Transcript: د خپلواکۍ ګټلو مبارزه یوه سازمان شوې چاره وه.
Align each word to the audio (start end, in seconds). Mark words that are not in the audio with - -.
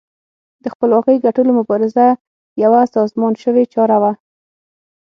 د 0.63 0.65
خپلواکۍ 0.73 1.17
ګټلو 1.25 1.51
مبارزه 1.59 2.05
یوه 2.63 2.81
سازمان 2.95 3.33
شوې 3.43 3.63
چاره 3.73 3.97
وه. 4.01 4.11